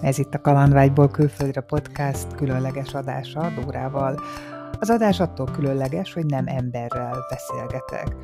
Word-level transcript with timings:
Ez 0.00 0.18
itt 0.18 0.34
a 0.34 0.40
Kalandvágyból 0.40 1.08
külföldre 1.08 1.60
podcast 1.60 2.34
különleges 2.34 2.94
adása 2.94 3.52
Dórával. 3.60 4.20
Az 4.78 4.90
adás 4.90 5.20
attól 5.20 5.46
különleges, 5.52 6.12
hogy 6.12 6.26
nem 6.26 6.46
emberrel 6.46 7.18
beszélgetek. 7.30 8.16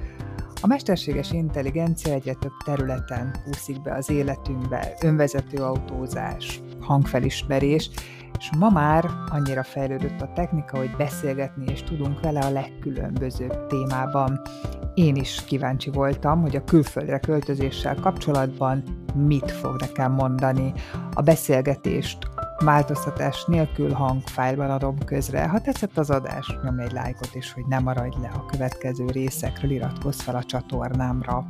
A 0.63 0.67
mesterséges 0.67 1.33
intelligencia 1.33 2.13
egyre 2.13 2.33
több 2.33 2.53
területen 2.65 3.37
kúszik 3.45 3.83
be 3.83 3.95
az 3.95 4.11
életünkbe, 4.11 4.95
önvezető 5.03 5.63
autózás, 5.63 6.61
hangfelismerés, 6.87 7.91
és 8.39 8.51
ma 8.59 8.69
már 8.69 9.11
annyira 9.31 9.63
fejlődött 9.63 10.21
a 10.21 10.33
technika, 10.35 10.77
hogy 10.77 10.97
beszélgetni 10.97 11.65
és 11.73 11.83
tudunk 11.83 12.21
vele 12.21 12.41
a 12.41 12.51
legkülönbözőbb 12.51 13.67
témában. 13.67 14.41
Én 14.95 15.17
is 15.17 15.45
kíváncsi 15.45 15.91
voltam, 15.91 16.41
hogy 16.41 16.57
a 16.57 16.65
külföldre 16.65 17.19
költözéssel 17.19 17.95
kapcsolatban 17.95 18.83
mit 19.15 19.51
fog 19.51 19.81
nekem 19.81 20.13
mondani. 20.13 20.73
A 21.15 21.23
beszélgetést 21.23 22.19
változtatás 22.65 23.45
nélkül 23.45 23.93
hangfájlban 23.93 24.71
adom 24.71 24.99
közre. 25.05 25.49
Ha 25.49 25.61
tetszett 25.61 25.99
az 25.99 26.11
adás, 26.11 26.57
nyomj 26.63 26.83
egy 26.83 26.93
lájkot, 26.93 27.31
és 27.33 27.53
hogy 27.53 27.65
ne 27.69 27.79
maradj 27.79 28.17
le 28.21 28.29
a 28.29 28.47
következő 28.47 29.07
részekről, 29.07 29.71
iratkozz 29.71 30.21
fel 30.21 30.37
a 30.37 30.45
csatornámra. 30.45 31.45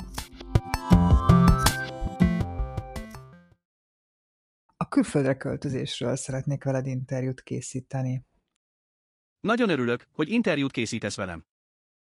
Külföldre 4.97 5.37
költözésről 5.37 6.17
szeretnék 6.17 6.65
veled 6.65 6.87
interjút 6.87 7.43
készíteni. 7.43 8.25
Nagyon 9.41 9.69
örülök, 9.69 10.07
hogy 10.13 10.31
interjút 10.31 10.71
készítesz 10.71 11.17
velem. 11.17 11.45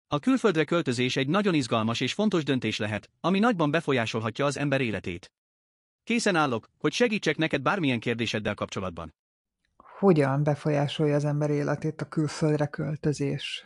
A 0.07 0.20
külföldre 0.20 0.63
költözés 0.63 1.15
egy 1.15 1.27
nagyon 1.27 1.53
izgalmas 1.53 1.99
és 1.99 2.13
fontos 2.13 2.43
döntés 2.43 2.77
lehet, 2.77 3.09
ami 3.21 3.39
nagyban 3.39 3.71
befolyásolhatja 3.71 4.45
az 4.45 4.57
ember 4.57 4.81
életét. 4.81 5.31
Készen 6.03 6.35
állok, 6.35 6.70
hogy 6.77 6.93
segítsek 6.93 7.38
neked 7.38 7.62
bármilyen 7.62 7.99
kérdéseddel 7.99 8.54
kapcsolatban. 8.54 9.15
Hogyan 9.99 10.43
befolyásolja 10.43 11.15
az 11.15 11.26
ember 11.26 11.49
életét 11.49 12.01
a 12.01 12.07
külföldre 12.07 12.65
költözés? 12.65 13.65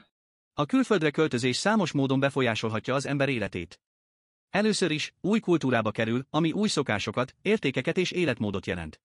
A 0.53 0.65
külföldre 0.65 1.11
költözés 1.11 1.57
számos 1.57 1.91
módon 1.91 2.19
befolyásolhatja 2.19 2.95
az 2.95 3.05
ember 3.05 3.29
életét. 3.29 3.79
Először 4.49 4.91
is 4.91 5.13
új 5.21 5.39
kultúrába 5.39 5.91
kerül, 5.91 6.25
ami 6.29 6.51
új 6.51 6.67
szokásokat, 6.67 7.35
értékeket 7.41 7.97
és 7.97 8.11
életmódot 8.11 8.65
jelent. 8.65 9.01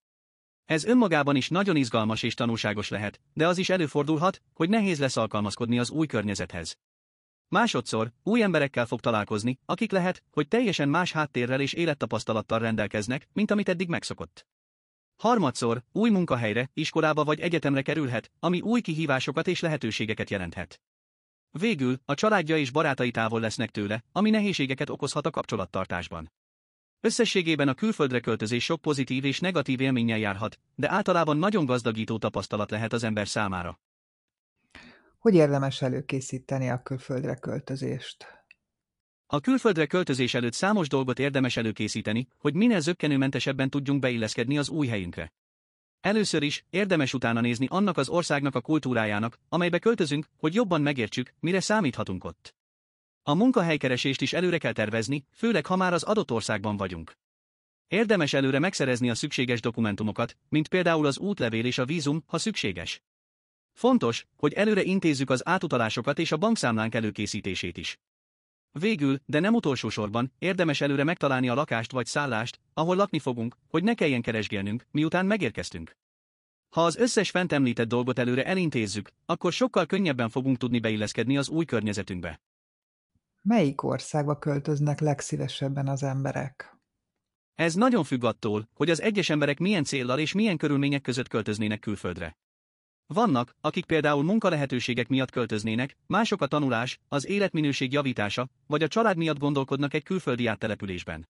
Ez 0.69 0.85
önmagában 0.85 1.37
is 1.37 1.49
nagyon 1.49 1.77
izgalmas 1.77 2.23
és 2.23 2.35
tanulságos 2.35 2.89
lehet, 2.89 3.21
de 3.33 3.47
az 3.47 3.59
is 3.59 3.69
előfordulhat, 3.69 4.43
hogy 4.55 4.69
nehéz 4.69 4.99
lesz 4.99 5.17
alkalmazkodni 5.17 5.79
az 5.79 5.91
új 5.91 6.07
környezethez. 6.07 6.79
Másodszor, 7.49 8.13
új 8.23 8.43
emberekkel 8.43 8.87
fog 8.87 9.01
találkozni, 9.01 9.59
akik 9.65 9.91
lehet, 9.91 10.23
hogy 10.31 10.49
teljesen 10.49 10.89
más 10.89 11.13
háttérrel 11.13 11.61
és 11.61 11.73
élettapasztalattal 11.73 12.59
rendelkeznek, 12.59 13.29
mint 13.33 13.51
amit 13.51 13.69
eddig 13.69 13.89
megszokott. 13.89 14.47
Harmadszor, 15.17 15.83
új 15.93 16.11
munkahelyre, 16.11 16.71
iskolába 16.75 17.25
vagy 17.25 17.41
egyetemre 17.41 17.83
kerülhet, 17.83 18.31
ami 18.41 18.61
új 18.61 18.81
kihívásokat 18.81 19.47
és 19.47 19.61
lehetőségeket 19.61 20.31
jelenthet. 20.31 20.81
Végül, 21.51 21.97
a 22.05 22.15
családja 22.15 22.57
és 22.57 22.71
barátai 22.71 23.11
távol 23.11 23.41
lesznek 23.41 23.71
tőle, 23.71 24.05
ami 24.13 24.31
nehézségeket 24.31 24.91
okozhat 24.91 25.27
a 25.27 25.31
kapcsolattartásban. 25.31 26.33
Összességében 27.01 27.69
a 27.69 27.75
külföldre 27.75 28.21
költözés 28.21 28.65
sok 28.65 28.81
pozitív 28.81 29.25
és 29.25 29.41
negatív 29.41 29.81
élménnyel 29.81 30.19
járhat, 30.19 30.59
de 30.75 30.91
általában 30.91 31.37
nagyon 31.37 31.65
gazdagító 31.65 32.19
tapasztalat 32.19 32.71
lehet 32.71 32.93
az 32.93 33.03
ember 33.03 33.29
számára. 33.29 33.81
Hogy 35.19 35.35
érdemes 35.35 35.83
előkészíteni 35.83 36.71
a 36.71 36.83
külföldre 36.83 37.35
költözést? 37.35 38.27
A 39.27 39.41
külföldre 39.41 39.87
költözés 39.87 40.35
előtt 40.35 40.53
számos 40.53 40.89
dolgot 40.89 41.19
érdemes 41.19 41.57
előkészíteni, 41.57 42.29
hogy 42.39 42.55
minél 42.55 42.81
zöggenőmentesebben 42.81 43.71
tudjunk 43.71 44.01
beilleszkedni 44.01 44.59
az 44.59 44.69
új 44.69 44.87
helyünkre. 44.87 45.33
Először 46.01 46.43
is, 46.43 46.65
érdemes 46.71 47.15
utána 47.15 47.41
nézni 47.41 47.67
annak 47.71 47.97
az 47.97 48.09
országnak 48.09 48.55
a 48.55 48.61
kultúrájának, 48.61 49.39
amelybe 49.49 49.79
költözünk, 49.79 50.27
hogy 50.37 50.55
jobban 50.55 50.81
megértsük, 50.81 51.35
mire 51.41 51.61
számíthatunk 51.61 52.25
ott. 52.25 52.58
A 53.29 53.35
munkahelykeresést 53.35 54.21
is 54.21 54.33
előre 54.33 54.59
kell 54.59 54.73
tervezni, 54.73 55.25
főleg 55.33 55.67
ha 55.67 55.77
már 55.77 55.93
az 55.93 56.03
adott 56.03 56.31
országban 56.31 56.77
vagyunk. 56.77 57.13
Érdemes 57.89 58.33
előre 58.33 58.59
megszerezni 58.59 59.11
a 59.11 59.15
szükséges 59.15 59.61
dokumentumokat, 59.61 60.37
mint 60.49 60.69
például 60.69 61.07
az 61.07 61.19
útlevél 61.19 61.65
és 61.65 61.79
a 61.79 61.85
vízum, 61.85 62.23
ha 62.27 62.39
szükséges. 62.39 63.03
Fontos, 63.73 64.27
hogy 64.37 64.53
előre 64.53 64.83
intézzük 64.83 65.31
az 65.31 65.49
átutalásokat 65.49 66.19
és 66.19 66.33
a 66.33 66.37
bankszámlánk 66.37 66.95
előkészítését 66.95 67.77
is. 67.77 67.99
Végül, 68.71 69.19
de 69.27 69.41
nem 69.41 69.55
utolsó 69.55 69.89
sorban, 69.89 70.33
érdemes 70.39 70.81
előre 70.81 71.05
megtalálni 71.05 71.49
a 71.49 71.55
lakást 71.55 71.93
vagy 71.93 72.07
szállást, 72.07 72.61
ahol 72.75 72.97
lakni 72.97 73.19
fogunk, 73.19 73.57
hogy 73.69 73.85
ne 73.85 73.95
kelljen 73.95 74.23
keresgélnünk, 74.23 74.87
miután 74.91 75.27
megérkeztünk. 75.27 75.97
Ha 76.69 76.85
az 76.85 76.97
összes 76.97 77.31
fent 77.31 77.53
említett 77.53 77.89
dolgot 77.89 78.19
előre 78.19 78.45
elintézzük, 78.45 79.11
akkor 79.27 79.53
sokkal 79.53 79.87
könnyebben 79.87 80.29
fogunk 80.29 80.57
tudni 80.57 80.79
beilleszkedni 80.79 81.37
az 81.37 81.49
új 81.49 81.65
környezetünkbe. 81.65 82.41
Melyik 83.49 83.83
országba 83.83 84.39
költöznek 84.39 85.01
legszívesebben 85.01 85.89
az 85.89 86.03
emberek? 86.03 86.77
Ez 87.55 87.75
nagyon 87.75 88.05
függ 88.05 88.25
attól, 88.25 88.69
hogy 88.75 88.91
az 88.91 89.01
egyes 89.01 89.31
emberek 89.31 89.59
milyen 89.59 89.85
céllal 89.85 90.19
és 90.19 90.33
milyen 90.33 90.57
körülmények 90.57 91.01
között 91.01 91.29
költöznének 91.29 91.81
külföldre. 91.81 92.37
Vannak, 93.07 93.55
akik 93.61 93.85
például 93.85 94.23
munkalehetőségek 94.23 95.09
miatt 95.09 95.31
költöznének, 95.31 95.97
mások 96.07 96.43
a 96.43 96.47
tanulás, 96.47 96.99
az 97.09 97.27
életminőség 97.27 97.93
javítása, 97.93 98.49
vagy 98.67 98.83
a 98.83 98.89
család 98.89 99.17
miatt 99.17 99.39
gondolkodnak 99.39 99.95
egy 99.95 100.03
külföldi 100.03 100.47
áttelepülésben. 100.47 101.29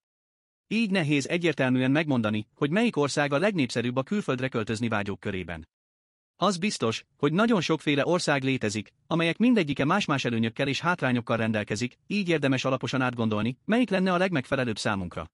Így 0.69 0.91
nehéz 0.91 1.27
egyértelműen 1.27 1.91
megmondani, 1.91 2.47
hogy 2.55 2.71
melyik 2.71 2.97
ország 2.97 3.33
a 3.33 3.39
legnépszerűbb 3.39 3.97
a 3.97 4.03
külföldre 4.03 4.49
költözni 4.49 4.89
vágyók 4.89 5.21
körében. 5.21 5.69
Az 6.41 6.57
biztos, 6.57 7.05
hogy 7.17 7.33
nagyon 7.33 7.61
sokféle 7.61 8.07
ország 8.07 8.43
létezik, 8.43 8.93
amelyek 9.07 9.39
mindegyike 9.39 9.85
más-más 9.85 10.25
előnyökkel 10.25 10.69
és 10.69 10.81
hátrányokkal 10.81 11.37
rendelkezik, 11.37 11.99
így 12.07 12.29
érdemes 12.29 12.65
alaposan 12.65 13.01
átgondolni, 13.01 13.59
melyik 13.65 13.91
lenne 13.91 14.13
a 14.13 14.17
legmegfelelőbb 14.17 14.79
számunkra. 14.79 15.31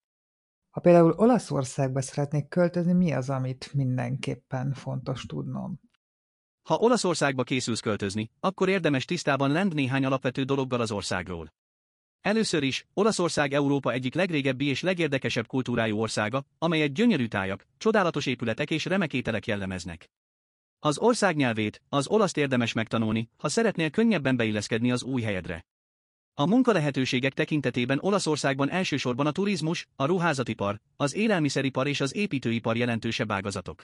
Ha 0.70 0.80
például 0.80 1.14
Olaszországba 1.16 2.00
szeretnék 2.00 2.48
költözni, 2.48 2.92
mi 2.92 3.12
az, 3.12 3.30
amit 3.30 3.70
mindenképpen 3.72 4.72
fontos 4.72 5.26
tudnom? 5.26 5.80
Ha 6.62 6.74
Olaszországba 6.74 7.42
készülsz 7.42 7.80
költözni, 7.80 8.30
akkor 8.40 8.68
érdemes 8.68 9.04
tisztában 9.04 9.50
lend 9.50 9.74
néhány 9.74 10.04
alapvető 10.04 10.42
dologgal 10.42 10.80
az 10.80 10.90
országról. 10.90 11.54
Először 12.20 12.62
is, 12.62 12.86
Olaszország 12.94 13.52
Európa 13.52 13.92
egyik 13.92 14.14
legrégebbi 14.14 14.66
és 14.66 14.82
legérdekesebb 14.82 15.46
kultúrájú 15.46 15.98
országa, 15.98 16.44
amelyet 16.58 16.92
gyönyörű 16.92 17.26
tájak, 17.26 17.66
csodálatos 17.78 18.26
épületek 18.26 18.70
és 18.70 18.84
remek 18.84 19.12
ételek 19.12 19.46
jellemeznek. 19.46 20.10
Az 20.84 20.98
ország 20.98 21.36
nyelvét, 21.36 21.82
az 21.88 22.08
olaszt 22.08 22.36
érdemes 22.36 22.72
megtanulni, 22.72 23.28
ha 23.36 23.48
szeretnél 23.48 23.90
könnyebben 23.90 24.36
beilleszkedni 24.36 24.90
az 24.90 25.02
új 25.02 25.22
helyedre. 25.22 25.66
A 26.34 26.46
munkalehetőségek 26.46 27.32
tekintetében 27.32 27.98
Olaszországban 28.00 28.70
elsősorban 28.70 29.26
a 29.26 29.32
turizmus, 29.32 29.86
a 29.96 30.04
ruházatipar, 30.04 30.80
az 30.96 31.14
élelmiszeripar 31.14 31.86
és 31.86 32.00
az 32.00 32.14
építőipar 32.14 32.76
jelentősebb 32.76 33.30
ágazatok. 33.30 33.82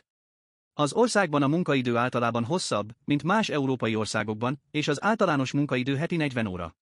Az 0.75 0.93
országban 0.93 1.43
a 1.43 1.49
munkaidő 1.49 1.97
általában 1.97 2.45
hosszabb, 2.45 2.93
mint 3.05 3.23
más 3.23 3.49
európai 3.49 3.95
országokban, 3.95 4.63
és 4.71 4.89
az 4.89 5.03
általános 5.03 5.53
munkaidő 5.53 5.97
heti 5.97 6.17
40 6.17 6.47
óra. 6.47 6.77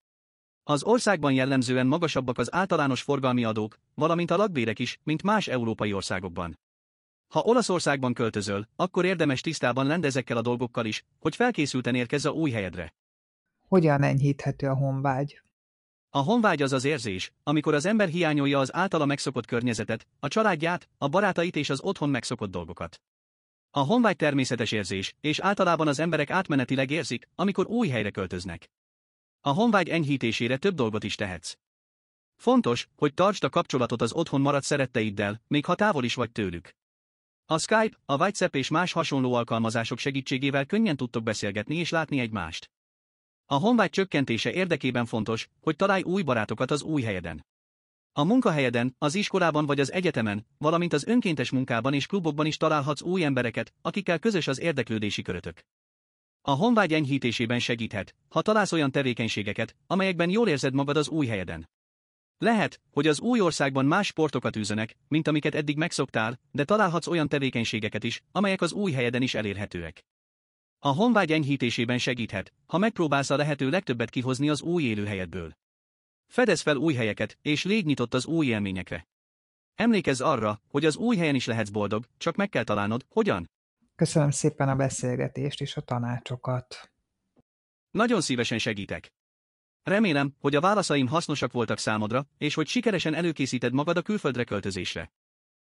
Az 0.63 0.83
országban 0.83 1.33
jellemzően 1.33 1.87
magasabbak 1.87 2.37
az 2.37 2.53
általános 2.53 3.01
forgalmi 3.01 3.43
adók, 3.43 3.79
valamint 3.93 4.31
a 4.31 4.37
lakbérek 4.37 4.79
is, 4.79 4.99
mint 5.03 5.23
más 5.23 5.47
európai 5.47 5.93
országokban. 5.93 6.59
Ha 7.29 7.39
Olaszországban 7.39 8.13
költözöl, 8.13 8.67
akkor 8.75 9.05
érdemes 9.05 9.41
tisztában 9.41 9.85
lend 9.85 10.05
ezekkel 10.05 10.37
a 10.37 10.41
dolgokkal 10.41 10.85
is, 10.85 11.05
hogy 11.19 11.35
felkészülten 11.35 11.95
érkezz 11.95 12.25
a 12.25 12.31
új 12.31 12.51
helyedre. 12.51 12.93
Hogyan 13.67 14.03
enyhíthető 14.03 14.67
a 14.67 14.73
honvágy? 14.73 15.41
A 16.09 16.19
honvágy 16.19 16.61
az 16.61 16.73
az 16.73 16.83
érzés, 16.83 17.31
amikor 17.43 17.73
az 17.73 17.85
ember 17.85 18.07
hiányolja 18.07 18.59
az 18.59 18.73
általa 18.73 19.05
megszokott 19.05 19.45
környezetet, 19.45 20.07
a 20.19 20.27
családját, 20.27 20.89
a 20.97 21.07
barátait 21.07 21.55
és 21.55 21.69
az 21.69 21.81
otthon 21.81 22.09
megszokott 22.09 22.51
dolgokat. 22.51 23.01
A 23.71 23.79
honvágy 23.79 24.15
természetes 24.15 24.71
érzés, 24.71 25.15
és 25.21 25.39
általában 25.39 25.87
az 25.87 25.99
emberek 25.99 26.29
átmenetileg 26.29 26.91
érzik, 26.91 27.27
amikor 27.35 27.67
új 27.67 27.87
helyre 27.87 28.09
költöznek. 28.09 28.69
A 29.41 29.49
honvágy 29.49 29.89
enyhítésére 29.89 30.57
több 30.57 30.75
dolgot 30.75 31.03
is 31.03 31.15
tehetsz. 31.15 31.57
Fontos, 32.35 32.87
hogy 32.95 33.13
tartsd 33.13 33.43
a 33.43 33.49
kapcsolatot 33.49 34.01
az 34.01 34.13
otthon 34.13 34.41
maradt 34.41 34.65
szeretteiddel, 34.65 35.41
még 35.47 35.65
ha 35.65 35.75
távol 35.75 36.03
is 36.03 36.13
vagy 36.13 36.31
tőlük. 36.31 36.77
A 37.51 37.57
Skype, 37.57 37.97
a 38.05 38.17
WhatsApp 38.17 38.55
és 38.55 38.69
más 38.69 38.91
hasonló 38.91 39.33
alkalmazások 39.33 39.97
segítségével 39.97 40.65
könnyen 40.65 40.97
tudtok 40.97 41.23
beszélgetni 41.23 41.75
és 41.75 41.89
látni 41.89 42.19
egymást. 42.19 42.71
A 43.45 43.55
honvágy 43.55 43.89
csökkentése 43.89 44.51
érdekében 44.51 45.05
fontos, 45.05 45.49
hogy 45.61 45.75
találj 45.75 46.01
új 46.01 46.21
barátokat 46.21 46.71
az 46.71 46.81
új 46.81 47.01
helyeden. 47.01 47.45
A 48.13 48.23
munkahelyeden, 48.23 48.95
az 48.97 49.15
iskolában 49.15 49.65
vagy 49.65 49.79
az 49.79 49.91
egyetemen, 49.91 50.47
valamint 50.57 50.93
az 50.93 51.07
önkéntes 51.07 51.49
munkában 51.49 51.93
és 51.93 52.05
klubokban 52.05 52.45
is 52.45 52.57
találhatsz 52.57 53.01
új 53.01 53.23
embereket, 53.23 53.73
akikkel 53.81 54.19
közös 54.19 54.47
az 54.47 54.59
érdeklődési 54.59 55.21
körötök. 55.21 55.65
A 56.41 56.51
honvágy 56.51 56.93
enyhítésében 56.93 57.59
segíthet, 57.59 58.15
ha 58.29 58.41
találsz 58.41 58.71
olyan 58.71 58.91
tevékenységeket, 58.91 59.75
amelyekben 59.87 60.29
jól 60.29 60.47
érzed 60.47 60.73
magad 60.73 60.97
az 60.97 61.09
új 61.09 61.27
helyeden. 61.27 61.69
Lehet, 62.41 62.81
hogy 62.91 63.07
az 63.07 63.19
új 63.19 63.41
országban 63.41 63.85
más 63.85 64.07
sportokat 64.07 64.55
űzönek, 64.55 64.95
mint 65.07 65.27
amiket 65.27 65.55
eddig 65.55 65.77
megszoktál, 65.77 66.39
de 66.51 66.63
találhatsz 66.63 67.07
olyan 67.07 67.27
tevékenységeket 67.27 68.03
is, 68.03 68.21
amelyek 68.31 68.61
az 68.61 68.71
új 68.71 68.91
helyeden 68.91 69.21
is 69.21 69.33
elérhetőek. 69.33 70.05
A 70.79 70.87
honvágy 70.87 71.31
enyhítésében 71.31 71.97
segíthet, 71.97 72.53
ha 72.65 72.77
megpróbálsz 72.77 73.29
a 73.29 73.35
lehető 73.35 73.69
legtöbbet 73.69 74.09
kihozni 74.09 74.49
az 74.49 74.61
új 74.61 74.83
élőhelyedből. 74.83 75.57
Fedez 76.27 76.61
fel 76.61 76.75
új 76.75 76.93
helyeket, 76.93 77.37
és 77.41 77.63
légy 77.63 77.85
nyitott 77.85 78.13
az 78.13 78.25
új 78.25 78.47
élményekre. 78.47 79.07
Emlékezz 79.75 80.21
arra, 80.21 80.61
hogy 80.67 80.85
az 80.85 80.95
új 80.95 81.17
helyen 81.17 81.35
is 81.35 81.45
lehetsz 81.45 81.69
boldog, 81.69 82.05
csak 82.17 82.35
meg 82.35 82.49
kell 82.49 82.63
találnod, 82.63 83.05
hogyan. 83.09 83.49
Köszönöm 83.95 84.31
szépen 84.31 84.69
a 84.69 84.75
beszélgetést 84.75 85.61
és 85.61 85.75
a 85.75 85.81
tanácsokat. 85.81 86.91
Nagyon 87.91 88.21
szívesen 88.21 88.57
segítek. 88.57 89.11
Remélem, 89.83 90.35
hogy 90.39 90.55
a 90.55 90.61
válaszaim 90.61 91.07
hasznosak 91.07 91.51
voltak 91.51 91.77
számodra, 91.77 92.25
és 92.37 92.53
hogy 92.53 92.67
sikeresen 92.67 93.13
előkészíted 93.13 93.73
magad 93.73 93.97
a 93.97 94.01
külföldre 94.01 94.43
költözésre. 94.43 95.11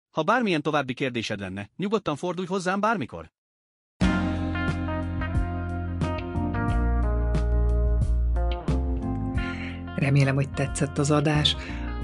Ha 0.09 0.23
bármilyen 0.23 0.61
további 0.61 0.93
kérdésed 0.93 1.39
lenne, 1.39 1.69
nyugodtan 1.75 2.15
fordulj 2.15 2.47
hozzám 2.47 2.79
bármikor. 2.79 3.31
Remélem, 9.95 10.35
hogy 10.35 10.49
tetszett 10.49 10.97
az 10.97 11.11
adás. 11.11 11.55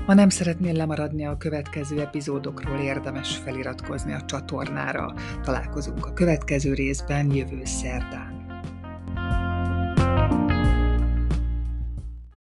Ha 0.05 0.13
nem 0.13 0.29
szeretnél 0.29 0.73
lemaradni 0.73 1.25
a 1.25 1.37
következő 1.37 1.99
epizódokról, 1.99 2.79
érdemes 2.79 3.37
feliratkozni 3.37 4.13
a 4.13 4.25
csatornára. 4.25 5.13
Találkozunk 5.43 6.05
a 6.05 6.13
következő 6.13 6.73
részben 6.73 7.31
jövő 7.31 7.65
szerdán. 7.65 8.34